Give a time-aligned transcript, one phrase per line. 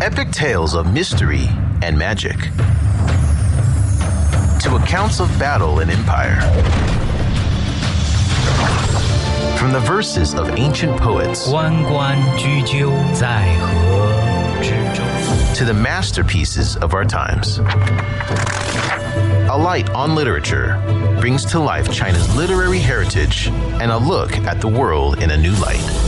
[0.00, 1.48] Epic tales of mystery
[1.82, 2.36] and magic,
[4.60, 6.40] to accounts of battle and empire.
[9.58, 11.48] From the verses of ancient poets
[15.56, 17.58] to the masterpieces of our times.
[19.50, 20.80] A Light on Literature
[21.20, 25.54] brings to life China's literary heritage and a look at the world in a new
[25.56, 26.07] light.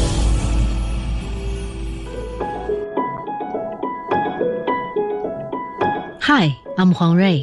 [6.33, 7.43] Hi, I'm Huang Rui.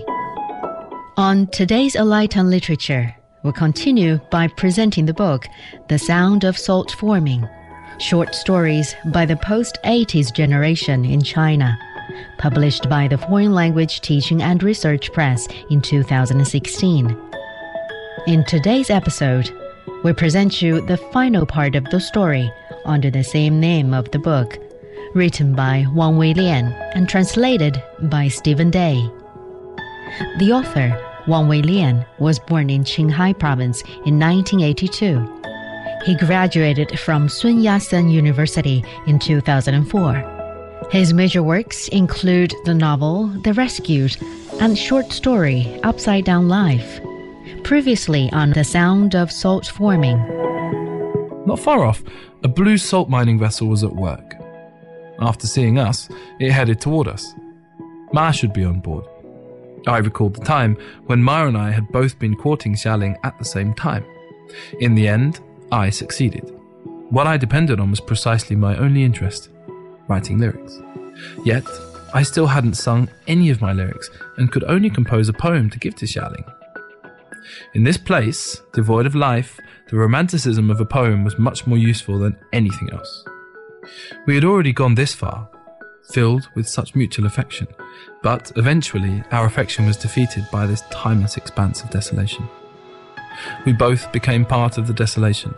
[1.18, 5.46] On today's A Light on Literature, we'll continue by presenting the book
[5.90, 7.46] The Sound of Salt Forming
[8.00, 11.78] Short Stories by the Post 80s Generation in China,
[12.38, 17.18] published by the Foreign Language Teaching and Research Press in 2016.
[18.26, 19.52] In today's episode,
[20.06, 22.50] we present you the final part of the story
[22.86, 24.58] under the same name of the book,
[25.14, 28.96] written by Wang Weilian and translated by Stephen Day.
[30.40, 35.38] The author, Wang Weilian, was born in Qinghai Province in 1982.
[36.06, 40.88] He graduated from Sun Yat-sen University in 2004.
[40.92, 44.16] His major works include the novel The Rescued
[44.62, 47.02] and short story Upside Down Life.
[47.64, 50.18] Previously on The Sound of Salt Forming.
[51.46, 52.04] Not far off,
[52.44, 54.37] a blue salt mining vessel was at work.
[55.20, 57.34] After seeing us, it headed toward us.
[58.14, 59.06] Ma should be on board.
[59.88, 63.46] I recalled the time when Ma and I had both been courting Xialing at the
[63.46, 64.06] same time.
[64.80, 65.40] In the end,
[65.72, 66.54] I succeeded.
[67.10, 69.50] What I depended on was precisely my only interest
[70.08, 70.80] writing lyrics.
[71.44, 71.66] Yet,
[72.14, 75.80] I still hadn't sung any of my lyrics and could only compose a poem to
[75.80, 76.50] give to Xialing.
[77.74, 79.60] In this place, devoid of life,
[79.90, 83.26] the romanticism of a poem was much more useful than anything else.
[84.26, 85.50] We had already gone this far,
[86.12, 87.68] filled with such mutual affection,
[88.24, 92.48] but eventually our affection was defeated by this timeless expanse of desolation.
[93.66, 95.54] We both became part of the desolation,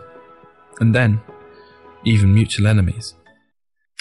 [0.80, 1.20] and then,
[2.04, 3.14] even mutual enemies.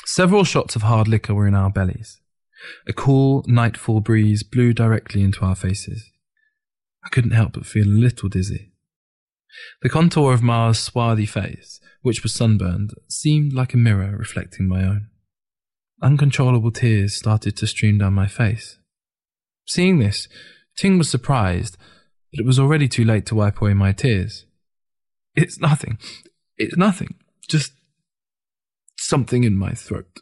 [0.05, 2.19] Several shots of hard liquor were in our bellies.
[2.87, 6.09] A cool nightfall breeze blew directly into our faces.
[7.05, 8.73] I couldn't help but feel a little dizzy.
[9.81, 14.83] The contour of Ma's swarthy face, which was sunburned, seemed like a mirror reflecting my
[14.83, 15.09] own.
[16.01, 18.77] Uncontrollable tears started to stream down my face.
[19.67, 20.27] Seeing this,
[20.77, 21.77] Ting was surprised,
[22.31, 24.45] but it was already too late to wipe away my tears.
[25.35, 25.97] It's nothing.
[26.57, 27.15] It's nothing.
[27.49, 27.73] Just
[28.97, 30.19] something in my throat.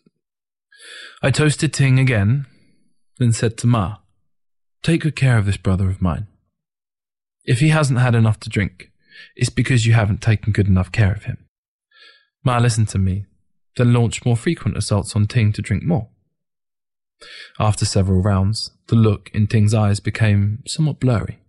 [1.21, 2.45] I toasted Ting again,
[3.19, 3.97] then said to Ma,
[4.83, 6.27] Take good care of this brother of mine.
[7.43, 8.91] If he hasn't had enough to drink,
[9.35, 11.45] it's because you haven't taken good enough care of him.
[12.43, 13.25] Ma listened to me,
[13.75, 16.09] then launched more frequent assaults on Ting to drink more.
[17.59, 21.39] After several rounds, the look in Ting's eyes became somewhat blurry.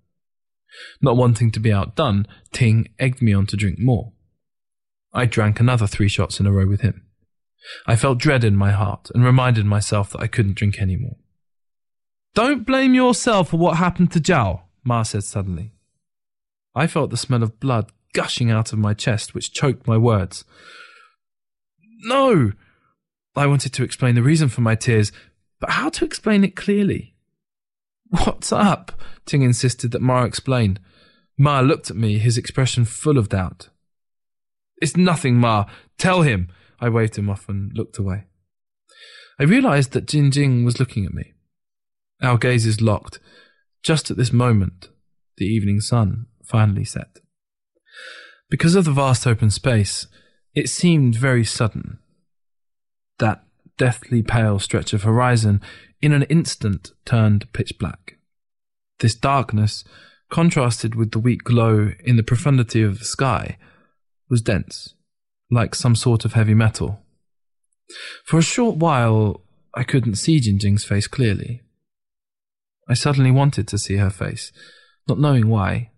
[1.01, 4.13] Not wanting to be outdone, Ting egged me on to drink more.
[5.13, 7.03] I drank another three shots in a row with him.
[7.87, 11.17] I felt dread in my heart and reminded myself that I couldn't drink any more.
[12.35, 15.73] Don't blame yourself for what happened to Zhao, Ma said suddenly.
[16.79, 20.45] I felt the smell of blood gushing out of my chest, which choked my words.
[22.03, 22.53] No!
[23.35, 25.11] I wanted to explain the reason for my tears,
[25.59, 27.17] but how to explain it clearly?
[28.11, 28.93] What's up?
[29.27, 30.79] Ting insisted that Ma explain.
[31.37, 33.71] Ma looked at me, his expression full of doubt.
[34.81, 35.65] It's nothing, Ma.
[35.99, 36.49] Tell him.
[36.81, 38.27] I waved him off and looked away.
[39.41, 41.33] I realized that Jin Jing was looking at me.
[42.23, 43.19] Our gazes locked.
[43.83, 44.91] Just at this moment,
[45.39, 47.19] the evening sun finally set.
[48.51, 50.07] Because of the vast open space,
[50.55, 51.99] it seemed very sudden.
[53.19, 53.45] That
[53.77, 55.61] deathly pale stretch of horizon
[56.01, 58.19] in an instant turned pitch black.
[59.01, 59.85] This darkness,
[60.31, 63.59] contrasted with the weak glow in the profundity of the sky,
[64.29, 64.95] was dense,
[65.51, 67.03] like some sort of heavy metal.
[68.25, 69.43] For a short while,
[69.75, 71.63] I couldn't see Jinjing's face clearly.
[72.89, 74.51] I suddenly wanted to see her face,
[75.07, 75.91] not knowing why.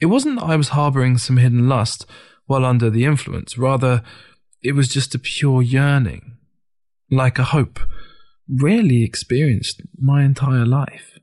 [0.00, 2.06] It wasn't that I was harboring some hidden lust
[2.46, 4.02] while under the influence, rather,
[4.62, 6.38] it was just a pure yearning,
[7.10, 7.78] like a hope
[8.48, 11.18] rarely experienced my entire life.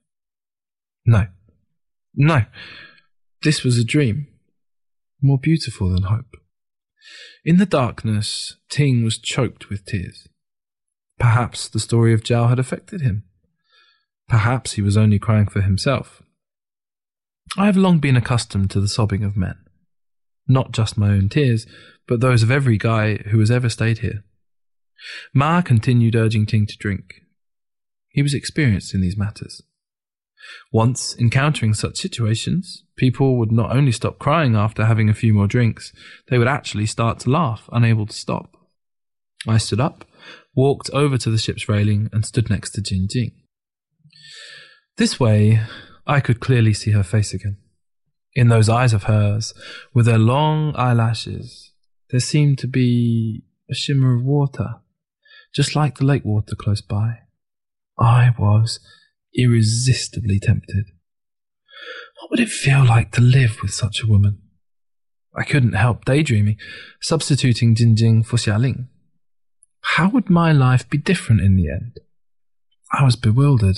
[1.05, 1.27] No,
[2.13, 2.45] no,
[3.43, 4.27] this was a dream,
[5.21, 6.37] more beautiful than hope.
[7.43, 10.27] In the darkness, Ting was choked with tears.
[11.19, 13.23] Perhaps the story of Zhao had affected him.
[14.27, 16.23] Perhaps he was only crying for himself.
[17.57, 19.55] I have long been accustomed to the sobbing of men.
[20.47, 21.65] Not just my own tears,
[22.07, 24.23] but those of every guy who has ever stayed here.
[25.33, 27.21] Ma continued urging Ting to drink.
[28.09, 29.61] He was experienced in these matters.
[30.71, 35.47] Once encountering such situations, people would not only stop crying after having a few more
[35.47, 35.91] drinks,
[36.29, 38.55] they would actually start to laugh, unable to stop.
[39.47, 40.05] I stood up,
[40.55, 43.31] walked over to the ship's railing, and stood next to Jin Jing.
[44.97, 45.61] This way,
[46.07, 47.57] I could clearly see her face again.
[48.33, 49.53] In those eyes of hers,
[49.93, 51.71] with their long eyelashes,
[52.09, 54.75] there seemed to be a shimmer of water,
[55.53, 57.19] just like the lake water close by.
[57.97, 58.79] I was
[59.33, 60.85] irresistibly tempted.
[62.19, 64.41] What would it feel like to live with such a woman?
[65.35, 66.57] I couldn't help daydreaming,
[67.01, 68.87] substituting Jinjing for Xialing.
[69.81, 71.99] How would my life be different in the end?
[72.91, 73.77] I was bewildered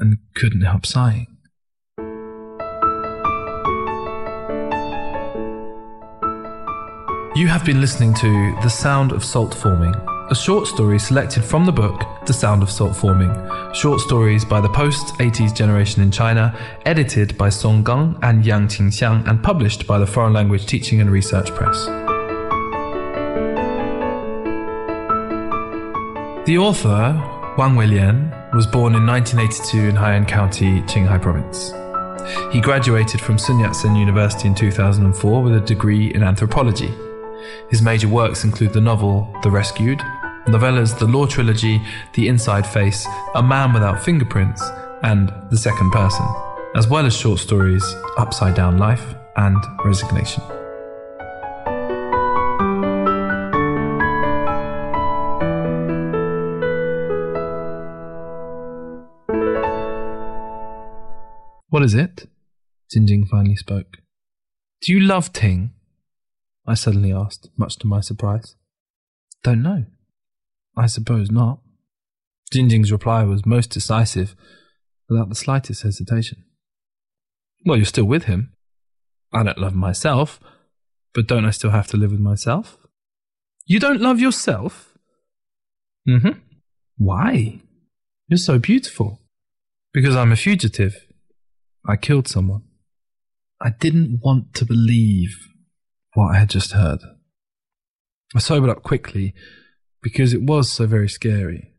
[0.00, 1.26] and couldn't help sighing.
[7.36, 9.94] You have been listening to The Sound of Salt Forming,
[10.30, 13.32] a short story selected from the book The Sound of Salt Forming,
[13.72, 16.54] short stories by the post 80s generation in China,
[16.86, 21.10] edited by Song Gang and Yang Qingxiang, and published by the Foreign Language Teaching and
[21.10, 21.86] Research Press.
[26.46, 27.14] The author,
[27.56, 31.72] Wang Weilian, was born in 1982 in Haiyan County, Qinghai Province.
[32.52, 36.92] He graduated from Sun Yat-sen University in 2004 with a degree in anthropology.
[37.70, 40.00] His major works include the novel The Rescued,
[40.46, 41.80] novellas The Law Trilogy,
[42.14, 44.62] The Inside Face, A Man Without Fingerprints,
[45.02, 46.26] and The Second Person,
[46.74, 47.84] as well as short stories
[48.18, 50.42] Upside Down Life and Resignation.
[61.80, 62.28] What is it?
[62.94, 63.96] Jinjing finally spoke.
[64.82, 65.72] Do you love Ting?
[66.66, 68.54] I suddenly asked, much to my surprise.
[69.42, 69.86] Don't know.
[70.76, 71.60] I suppose not.
[72.54, 74.36] Jinjing's reply was most decisive,
[75.08, 76.44] without the slightest hesitation.
[77.64, 78.52] Well, you're still with him.
[79.32, 80.38] I don't love myself,
[81.14, 82.76] but don't I still have to live with myself?
[83.64, 84.98] You don't love yourself?
[86.06, 86.38] Mm hmm.
[86.98, 87.62] Why?
[88.28, 89.22] You're so beautiful.
[89.94, 91.06] Because I'm a fugitive.
[91.86, 92.62] I killed someone.
[93.60, 95.36] I didn't want to believe
[96.14, 97.00] what I had just heard.
[98.34, 99.34] I sobered up quickly
[100.02, 101.74] because it was so very scary.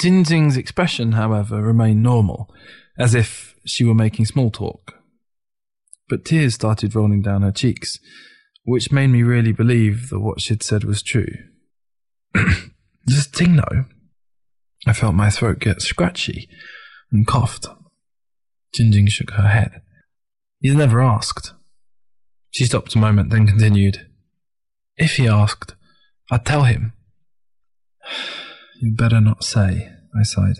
[0.00, 2.54] Jinjing's expression, however, remained normal,
[2.98, 4.94] as if she were making small talk.
[6.08, 7.98] But tears started rolling down her cheeks,
[8.64, 11.32] which made me really believe that what she'd said was true.
[13.06, 13.84] Does Ting though,
[14.86, 16.48] I felt my throat get scratchy
[17.10, 17.66] and coughed.
[18.74, 19.82] Jinjing shook her head.
[20.60, 21.54] He's never asked.
[22.50, 24.06] She stopped a moment, then continued.
[24.96, 25.74] If he asked,
[26.30, 26.92] I'd tell him.
[28.80, 30.58] You'd better not say, I sighed.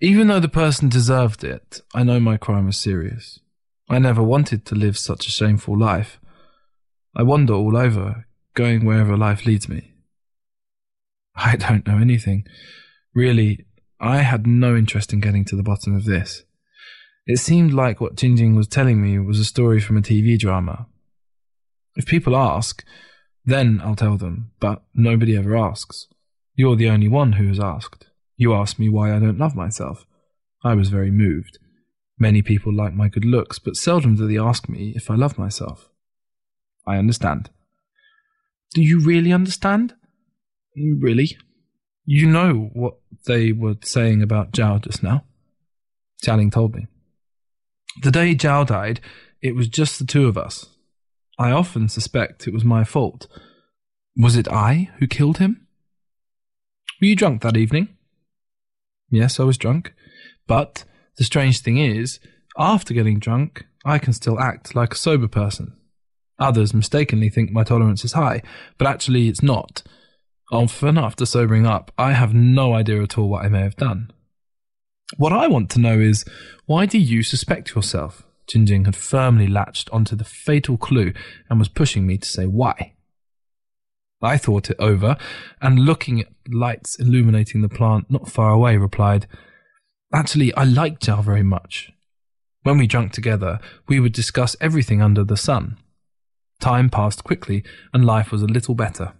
[0.00, 3.40] Even though the person deserved it, I know my crime was serious.
[3.88, 6.20] I never wanted to live such a shameful life.
[7.14, 9.92] I wander all over, going wherever life leads me.
[11.36, 12.44] I don't know anything.
[13.14, 13.66] Really,
[14.00, 16.44] I had no interest in getting to the bottom of this.
[17.30, 20.88] It seemed like what Jinjing was telling me was a story from a TV drama.
[21.94, 22.84] If people ask,
[23.44, 26.08] then I'll tell them, but nobody ever asks.
[26.56, 28.08] You're the only one who has asked.
[28.36, 30.06] You asked me why I don't love myself.
[30.64, 31.60] I was very moved.
[32.18, 35.38] Many people like my good looks, but seldom do they ask me if I love
[35.38, 35.88] myself.
[36.84, 37.48] I understand.
[38.74, 39.94] Do you really understand?
[40.76, 41.38] Really?
[42.04, 45.22] You know what they were saying about Zhao just now?
[46.24, 46.88] Xialing told me.
[48.02, 49.00] The day Zhao died,
[49.42, 50.66] it was just the two of us.
[51.38, 53.26] I often suspect it was my fault.
[54.16, 55.66] Was it I who killed him?
[57.00, 57.88] Were you drunk that evening?
[59.10, 59.94] Yes, I was drunk.
[60.46, 60.84] But
[61.16, 62.20] the strange thing is,
[62.58, 65.76] after getting drunk, I can still act like a sober person.
[66.38, 68.42] Others mistakenly think my tolerance is high,
[68.78, 69.82] but actually it's not.
[70.52, 74.10] Often, after sobering up, I have no idea at all what I may have done.
[75.16, 76.24] What I want to know is
[76.66, 78.22] why do you suspect yourself?
[78.48, 81.12] Jinjing had firmly latched onto the fatal clue
[81.48, 82.94] and was pushing me to say why.
[84.22, 85.16] I thought it over
[85.62, 89.26] and looking at lights illuminating the plant not far away replied,
[90.12, 91.90] Actually, I liked Zhao very much.
[92.62, 95.78] When we drank together, we would discuss everything under the sun.
[96.60, 97.64] Time passed quickly
[97.94, 99.14] and life was a little better.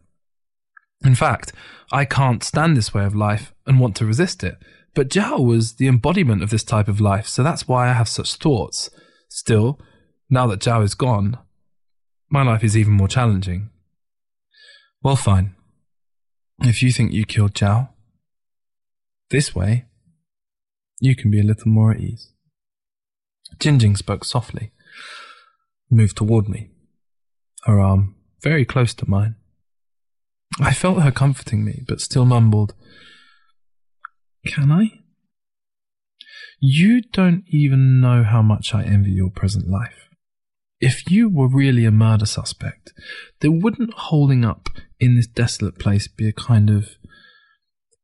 [1.02, 1.52] In fact,
[1.90, 4.58] I can't stand this way of life and want to resist it.
[4.94, 8.08] But Zhao was the embodiment of this type of life, so that's why I have
[8.08, 8.90] such thoughts.
[9.28, 9.78] Still,
[10.28, 11.38] now that Zhao is gone,
[12.28, 13.70] my life is even more challenging.
[15.02, 15.54] Well, fine.
[16.62, 17.88] If you think you killed Zhao,
[19.30, 19.86] this way,
[21.00, 22.32] you can be a little more at ease.
[23.58, 24.72] Jinjing spoke softly,
[25.90, 26.70] moved toward me,
[27.64, 29.36] her arm very close to mine.
[30.60, 32.74] I felt her comforting me, but still mumbled,
[34.46, 35.00] Can I?
[36.60, 40.08] You don't even know how much I envy your present life.
[40.80, 42.92] If you were really a murder suspect,
[43.40, 44.68] then wouldn't holding up
[44.98, 46.96] in this desolate place be a kind of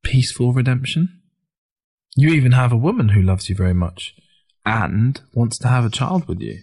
[0.03, 1.21] peaceful redemption?
[2.17, 4.15] You even have a woman who loves you very much
[4.65, 6.61] and wants to have a child with you.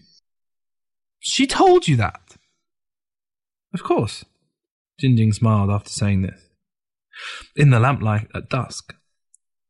[1.19, 2.37] She told you that.
[3.73, 4.25] Of course.
[5.01, 6.41] Jinjing smiled after saying this.
[7.55, 8.93] In the lamplight at dusk,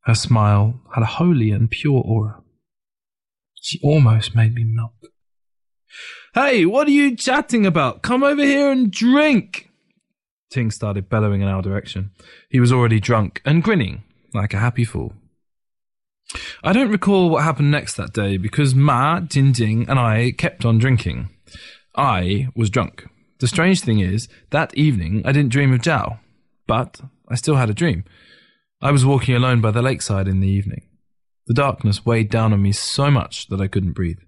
[0.06, 2.42] her smile had a holy and pure aura.
[3.62, 4.92] She almost made me melt.
[6.34, 8.02] Hey, what are you chatting about?
[8.02, 9.70] Come over here and drink!
[10.52, 12.12] Ting started bellowing in our direction.
[12.50, 15.14] He was already drunk and grinning like a happy fool.
[16.64, 20.80] I don't recall what happened next that day because Ma, Jinjing, and I kept on
[20.80, 21.30] drinking.
[21.96, 23.06] I was drunk.
[23.40, 26.20] The strange thing is, that evening I didn't dream of Zhao,
[26.66, 28.06] but I still had a dream.
[28.84, 30.82] I was walking alone by the lakeside in the evening.
[31.48, 34.20] The darkness weighed down on me so much that I couldn't breathe.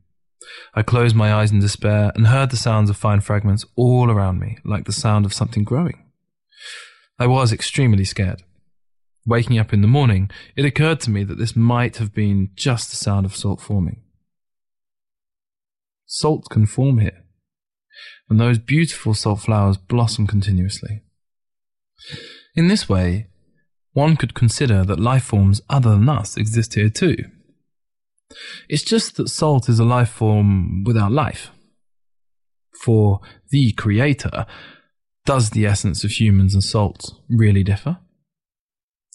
[0.74, 4.39] I closed my eyes in despair and heard the sounds of fine fragments all around
[4.39, 6.05] me, like the sound of something growing.
[7.19, 8.43] I was extremely scared.
[9.25, 12.91] Waking up in the morning, it occurred to me that this might have been just
[12.91, 14.03] the sound of salt forming.
[16.05, 17.25] Salt can form here,
[18.29, 21.01] and those beautiful salt flowers blossom continuously.
[22.55, 23.27] In this way,
[23.95, 27.17] one could consider that life forms other than us exist here too.
[28.69, 31.49] It's just that salt is a life form without life.
[32.83, 34.45] For the Creator,
[35.25, 37.97] does the essence of humans and salt really differ?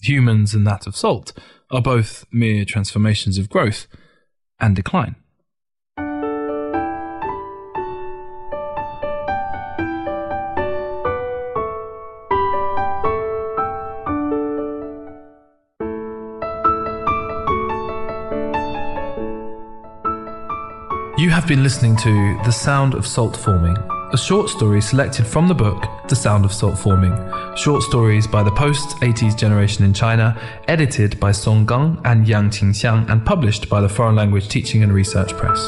[0.02, 1.32] humans and that of salt,
[1.70, 3.86] are both mere transformations of growth
[4.58, 5.16] and decline.
[21.50, 23.76] Been listening to The Sound of Salt Forming
[24.12, 27.12] a short story selected from the book The Sound of Salt Forming,
[27.56, 32.50] short stories by the post 80s generation in China, edited by Song Gang and Yang
[32.50, 35.66] Qingxiang, and published by the Foreign Language Teaching and Research Press.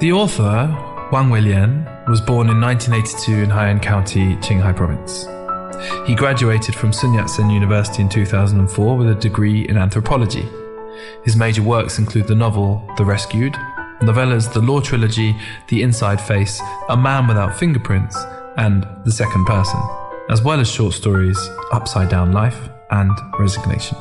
[0.00, 0.66] The author,
[1.12, 5.28] Wang Weilian, was born in 1982 in Haiyan County, Qinghai Province.
[6.04, 10.48] He graduated from Sun Yat-sen University in 2004 with a degree in anthropology.
[11.24, 13.54] His major works include the novel The Rescued,
[14.00, 15.36] novellas The Law Trilogy,
[15.68, 18.16] The Inside Face, A Man Without Fingerprints,
[18.56, 19.80] and The Second Person,
[20.30, 21.38] as well as short stories
[21.72, 23.96] Upside Down Life and Resignation.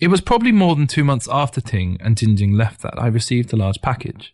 [0.00, 3.52] It was probably more than two months after Ting and Jinjing left that I received
[3.52, 4.32] a large package.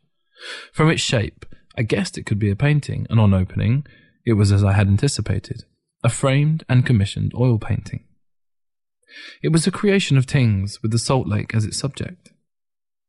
[0.73, 1.47] From its shape,
[1.77, 3.87] I guessed it could be a painting, and on opening,
[4.25, 5.65] it was as I had anticipated
[6.03, 8.05] a framed and commissioned oil painting.
[9.43, 12.31] It was a creation of Ting's with the salt lake as its subject.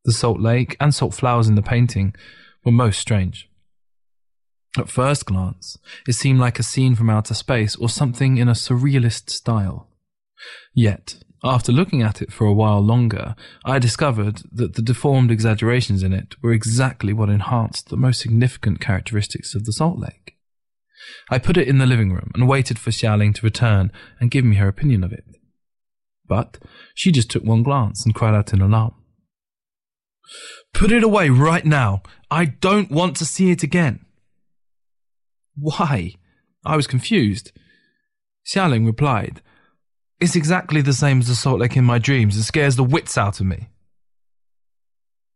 [0.05, 2.15] The salt lake and salt flowers in the painting
[2.63, 3.49] were most strange.
[4.77, 5.77] At first glance,
[6.07, 9.89] it seemed like a scene from outer space or something in a surrealist style.
[10.73, 16.01] Yet, after looking at it for a while longer, I discovered that the deformed exaggerations
[16.03, 20.35] in it were exactly what enhanced the most significant characteristics of the salt lake.
[21.29, 24.45] I put it in the living room and waited for Xiaoling to return and give
[24.45, 25.25] me her opinion of it.
[26.27, 26.57] But
[26.95, 28.95] she just took one glance and cried out in alarm.
[30.73, 32.01] Put it away right now.
[32.31, 34.05] I don't want to see it again.
[35.55, 36.15] Why?
[36.65, 37.51] I was confused.
[38.47, 39.41] Xiaoling replied,
[40.19, 42.37] It's exactly the same as the salt lake in my dreams.
[42.37, 43.69] It scares the wits out of me.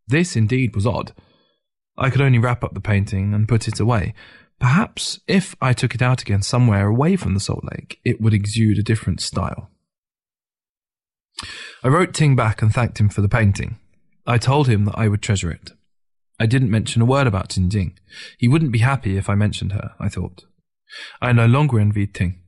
[0.08, 1.14] This indeed was odd.
[1.98, 4.14] I could only wrap up the painting and put it away,
[4.60, 8.34] Perhaps if I took it out again somewhere away from the Salt Lake, it would
[8.34, 9.70] exude a different style.
[11.82, 13.80] I wrote Ting back and thanked him for the painting.
[14.28, 15.72] I told him that I would treasure it.
[16.40, 17.94] I didn't mention a word about Jinjing.
[18.38, 20.46] He wouldn't be happy if I mentioned her, I thought.
[21.22, 22.42] I no longer envied Ting.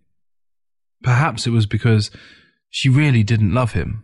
[1.03, 2.11] Perhaps it was because
[2.69, 4.03] she really didn't love him.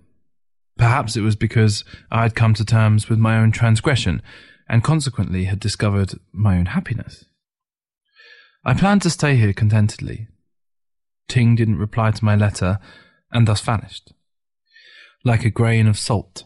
[0.77, 4.21] Perhaps it was because I had come to terms with my own transgression
[4.69, 7.25] and consequently had discovered my own happiness.
[8.65, 10.27] I planned to stay here contentedly.
[11.27, 12.79] Ting didn't reply to my letter,
[13.31, 14.13] and thus vanished.
[15.23, 16.43] Like a grain of salt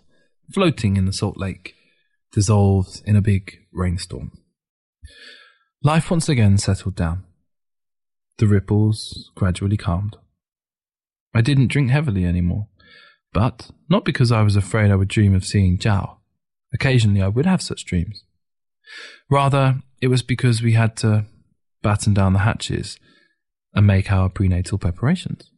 [0.52, 1.76] floating in the salt lake,
[2.32, 4.32] dissolved in a big rainstorm.
[5.84, 7.24] Life once again settled down.
[8.38, 10.18] The ripples gradually calmed.
[11.34, 12.68] I didn't drink heavily anymore,
[13.34, 16.18] but not because I was afraid I would dream of seeing Zhao.
[16.74, 18.24] Occasionally I would have such dreams.
[19.30, 21.26] Rather, it was because we had to
[21.82, 22.98] batten down the hatches
[23.74, 25.50] and make our prenatal preparations.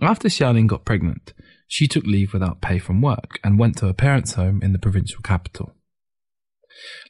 [0.00, 1.32] After Xialing got pregnant,
[1.68, 4.78] she took leave without pay from work and went to her parents' home in the
[4.78, 5.74] provincial capital.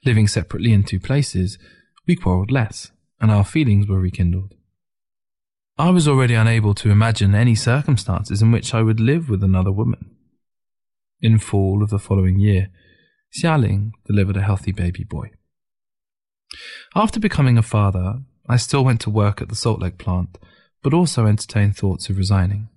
[0.04, 1.58] Living separately in two places,
[2.06, 4.54] we quarrelled less, and our feelings were rekindled.
[5.78, 9.72] I was already unable to imagine any circumstances in which I would live with another
[9.72, 10.16] woman.
[11.20, 12.68] In fall of the following year,
[13.40, 15.30] Xialing delivered a healthy baby boy.
[16.94, 20.36] After becoming a father, I still went to work at the Salt Lake plant,
[20.82, 22.68] but also entertained thoughts of resigning.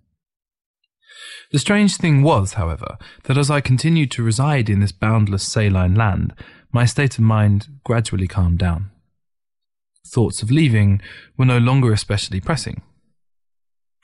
[1.51, 5.95] The strange thing was, however, that as I continued to reside in this boundless saline
[5.95, 6.33] land,
[6.71, 8.91] my state of mind gradually calmed down.
[10.05, 11.01] Thoughts of leaving
[11.37, 12.81] were no longer especially pressing.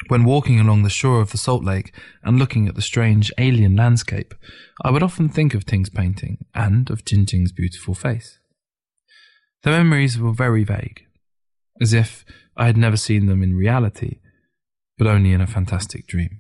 [0.08, 1.94] When walking along the shore of the Salt Lake
[2.24, 4.34] and looking at the strange alien landscape,
[4.84, 8.40] I would often think of Ting's painting and of Jinjing's beautiful face.
[9.64, 11.06] The memories were very vague,
[11.80, 12.26] as if
[12.58, 14.20] I had never seen them in reality,
[14.98, 16.40] but only in a fantastic dream.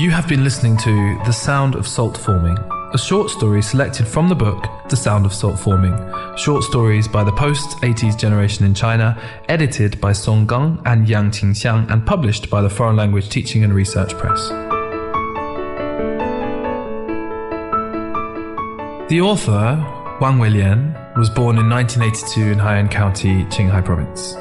[0.00, 2.56] You have been listening to The Sound of Salt Forming,
[2.92, 5.94] a short story selected from the book The Sound of Salt Forming,
[6.36, 9.16] short stories by the post 80s generation in China,
[9.48, 13.72] edited by Song Gang and Yang Qingxiang, and published by the Foreign Language Teaching and
[13.72, 14.48] Research Press.
[19.08, 19.76] The author,
[20.20, 24.34] Wang Weilian, was born in 1982 in Haiyan County, Qinghai Province.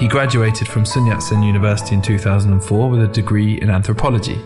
[0.00, 4.40] He graduated from Sun Yat-sen University in 2004 with a degree in anthropology.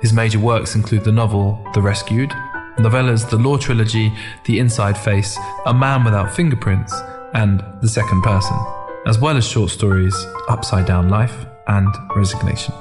[0.00, 2.32] His major works include the novel The Rescued,
[2.78, 4.12] novellas The Law Trilogy,
[4.44, 6.94] The Inside Face, A Man Without Fingerprints,
[7.34, 8.56] and The Second Person,
[9.06, 10.14] as well as short stories
[10.48, 12.74] Upside Down Life and Resignation.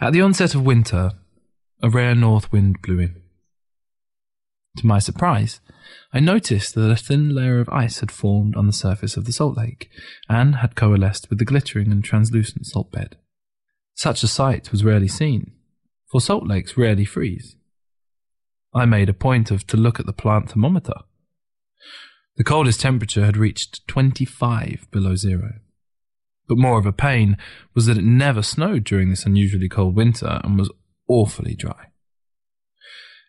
[0.00, 1.12] At the onset of winter,
[1.82, 3.22] a rare north wind blew in.
[4.76, 5.60] To my surprise,
[6.12, 9.32] I noticed that a thin layer of ice had formed on the surface of the
[9.32, 9.90] salt lake
[10.28, 13.16] and had coalesced with the glittering and translucent salt bed.
[13.94, 15.52] Such a sight was rarely seen,
[16.10, 17.56] for salt lakes rarely freeze.
[18.74, 20.94] I made a point of to look at the plant thermometer.
[22.36, 25.60] The coldest temperature had reached 25 below zero.
[26.48, 27.36] But more of a pain
[27.74, 30.70] was that it never snowed during this unusually cold winter and was
[31.08, 31.90] awfully dry.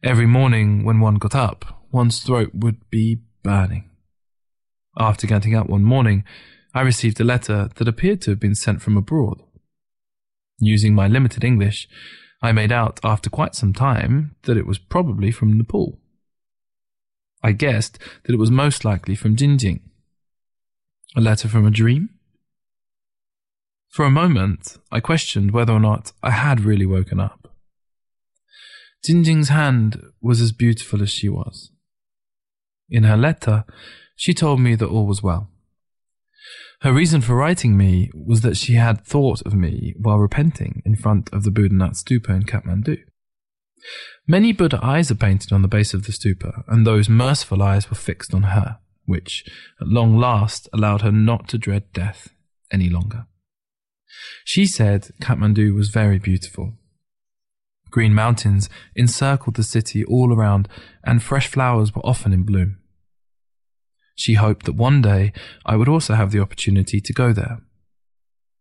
[0.03, 3.89] Every morning when one got up, one's throat would be burning.
[4.99, 6.23] After getting up one morning,
[6.73, 9.41] I received a letter that appeared to have been sent from abroad.
[10.59, 11.87] Using my limited English,
[12.41, 15.97] I made out after quite some time that it was probably from Nepal.
[17.41, 19.79] I guessed that it was most likely from Jinjing.
[21.15, 22.09] A letter from a dream?
[23.89, 27.55] For a moment, I questioned whether or not I had really woken up.
[29.05, 31.71] Jinjing's hand was as beautiful as she was.
[32.89, 33.65] In her letter,
[34.15, 35.49] she told me that all was well.
[36.81, 40.95] Her reason for writing me was that she had thought of me while repenting in
[40.95, 42.97] front of the Boudhanath stupa in Kathmandu.
[44.27, 47.89] Many Buddha eyes are painted on the base of the stupa, and those merciful eyes
[47.89, 49.45] were fixed on her, which,
[49.79, 52.29] at long last, allowed her not to dread death
[52.71, 53.27] any longer.
[54.43, 56.73] She said Kathmandu was very beautiful.
[57.95, 60.67] Green mountains encircled the city all around,
[61.05, 62.77] and fresh flowers were often in bloom.
[64.17, 65.31] She hoped that one day
[65.65, 67.61] I would also have the opportunity to go there.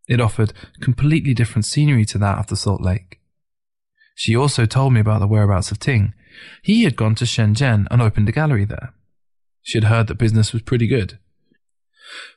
[0.06, 3.18] It offered completely different scenery to that of the Salt Lake.
[4.14, 6.14] She also told me about the whereabouts of Ting.
[6.62, 8.94] He had gone to Shenzhen and opened a gallery there.
[9.62, 11.18] She had heard that business was pretty good.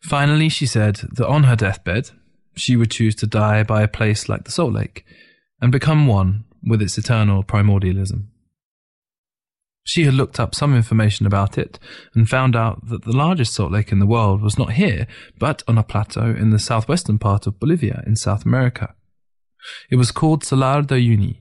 [0.02, 2.10] Finally, she said that on her deathbed,
[2.56, 5.06] she would choose to die by a place like the Salt Lake
[5.62, 8.32] and become one with its eternal primordialism.
[9.84, 11.80] She had looked up some information about it
[12.14, 15.08] and found out that the largest salt lake in the world was not here,
[15.40, 18.96] but on a plateau in the southwestern part of Bolivia in South America.
[19.90, 21.38] It was called Salar de Uyuni.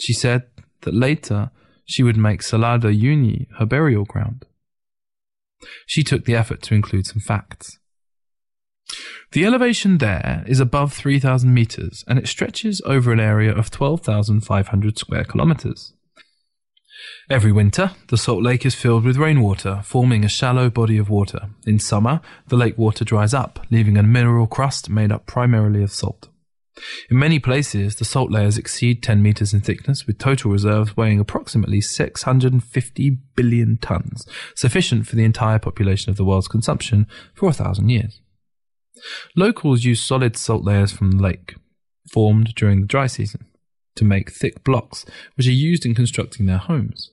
[0.00, 0.44] She said
[0.80, 1.50] that later
[1.84, 4.46] she would make Salar de Uyuni her burial ground.
[5.86, 7.78] She took the effort to include some facts.
[9.32, 14.98] The elevation there is above 3,000 meters and it stretches over an area of 12,500
[14.98, 15.92] square kilometers.
[17.28, 21.50] Every winter, the Salt Lake is filled with rainwater, forming a shallow body of water.
[21.66, 25.92] In summer, the lake water dries up, leaving a mineral crust made up primarily of
[25.92, 26.28] salt.
[27.10, 31.18] In many places, the salt layers exceed 10 meters in thickness, with total reserves weighing
[31.18, 37.54] approximately 650 billion tons, sufficient for the entire population of the world's consumption for a
[37.54, 38.20] thousand years.
[39.34, 41.54] Locals use solid salt layers from the lake,
[42.10, 43.46] formed during the dry season,
[43.96, 45.04] to make thick blocks
[45.36, 47.10] which are used in constructing their homes.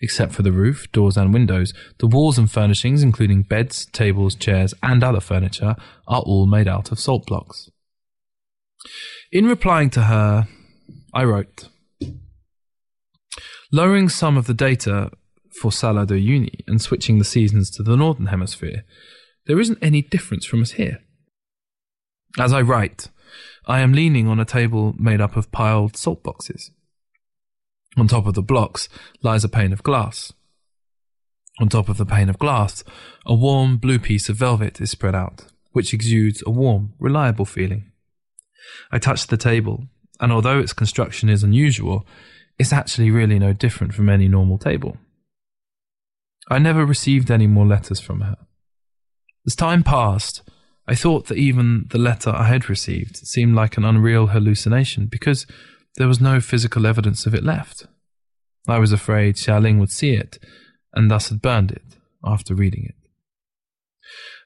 [0.00, 4.74] Except for the roof, doors, and windows, the walls and furnishings, including beds, tables, chairs,
[4.82, 5.76] and other furniture,
[6.08, 7.70] are all made out of salt blocks.
[9.30, 10.48] In replying to her,
[11.14, 11.68] I wrote,
[13.70, 15.10] Lowering some of the data
[15.60, 18.84] for Salar de Uyuni and switching the seasons to the Northern Hemisphere,
[19.46, 20.98] there isn't any difference from us here.
[22.38, 23.08] As I write,
[23.66, 26.70] I am leaning on a table made up of piled salt boxes.
[27.96, 28.88] On top of the blocks
[29.22, 30.32] lies a pane of glass.
[31.60, 32.82] On top of the pane of glass,
[33.26, 37.92] a warm blue piece of velvet is spread out, which exudes a warm, reliable feeling.
[38.90, 39.86] I touch the table,
[40.18, 42.06] and although its construction is unusual,
[42.58, 44.96] it's actually really no different from any normal table.
[46.48, 48.36] I never received any more letters from her.
[49.46, 50.42] As time passed,
[50.86, 55.46] I thought that even the letter I had received seemed like an unreal hallucination because
[55.96, 57.86] there was no physical evidence of it left.
[58.68, 60.38] I was afraid Xiaoling would see it
[60.92, 62.94] and thus had burned it after reading it.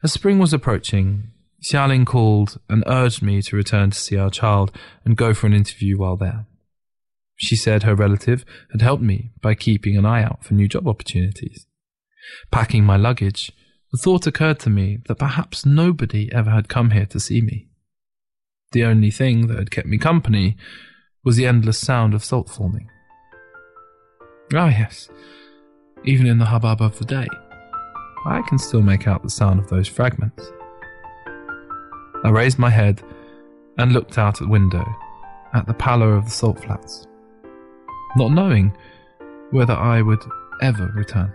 [0.03, 1.33] As spring was approaching,
[1.63, 4.73] Xiaoling called and urged me to return to see our child
[5.05, 6.47] and go for an interview while there.
[7.37, 10.89] She said her relative had helped me by keeping an eye out for new job
[10.89, 11.67] opportunities.
[12.51, 13.53] Packing my luggage,
[13.93, 17.69] the thought occurred to me that perhaps nobody ever had come here to see me.
[18.73, 20.57] The only thing that had kept me company
[21.25, 22.91] was the endless sound of salt forming.
[24.55, 25.09] Ah, yes,
[26.05, 27.27] even in the hubbub of the day,
[28.27, 30.51] I can still make out the sound of those fragments.
[32.25, 33.03] I raised my head
[33.79, 34.85] and looked out at the window
[35.55, 37.07] at the pallor of the salt flats,
[38.17, 38.77] not knowing
[39.51, 40.23] whether I would
[40.61, 41.33] ever return.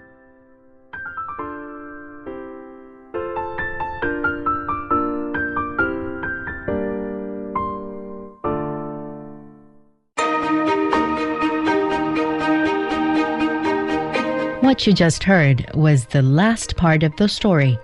[14.71, 17.77] What you just heard was the last part of the story,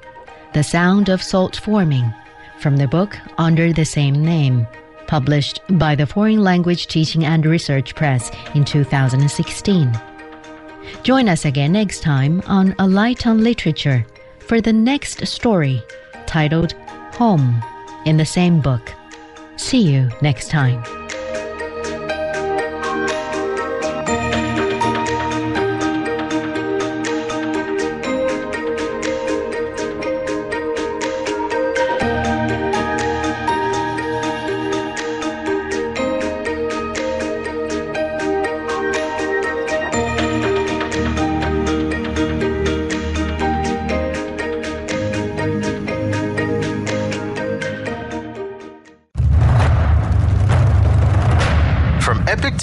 [0.53, 2.13] The Sound of Salt Forming,
[2.59, 4.65] from the book Under the Same Name,
[5.05, 10.01] published by the Foreign Language Teaching and Research Press in 2016.
[11.03, 14.05] Join us again next time on A Light on Literature
[14.39, 15.83] for the next story
[16.25, 16.71] titled
[17.15, 17.61] Home
[18.05, 18.93] in the same book.
[19.57, 20.81] See you next time.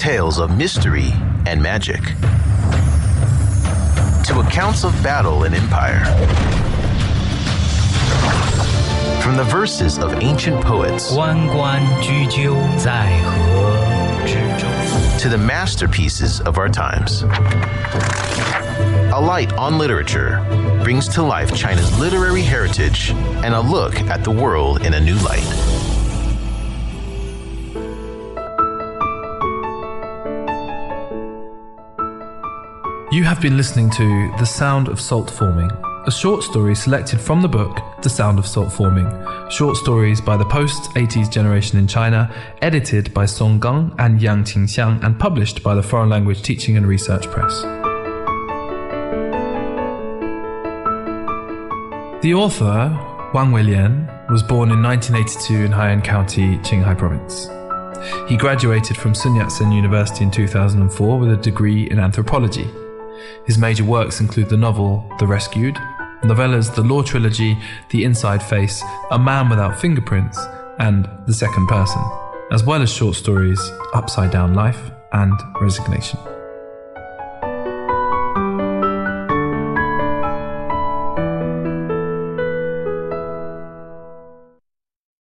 [0.04, 1.12] tales of mystery
[1.46, 2.00] and magic
[4.24, 6.04] to accounts of battle and empire.
[9.22, 14.66] From the verses of ancient poets 关关雎鸠，在河之洲。
[15.18, 17.24] to the masterpieces of our times.
[19.12, 20.40] A Light on Literature
[20.82, 23.10] brings to life China's literary heritage
[23.44, 25.73] and a look at the world in a new light.
[33.15, 35.71] You have been listening to The Sound of Salt Forming,
[36.05, 39.07] a short story selected from the book The Sound of Salt Forming.
[39.49, 42.29] Short stories by the post 80s generation in China,
[42.61, 46.85] edited by Song Gang and Yang Qingxiang, and published by the Foreign Language Teaching and
[46.85, 47.61] Research Press.
[52.21, 52.89] The author,
[53.33, 57.47] Wang Weilian, was born in 1982 in Haiyan County, Qinghai Province.
[58.29, 62.69] He graduated from Sun Yat-sen University in 2004 with a degree in anthropology.
[63.45, 65.75] His major works include the novel The Rescued,
[66.23, 67.57] novellas The Law Trilogy,
[67.89, 70.39] The Inside Face, A Man Without Fingerprints,
[70.79, 72.01] and The Second Person,
[72.51, 73.61] as well as short stories
[73.93, 76.34] Upside Down Life and Resignation.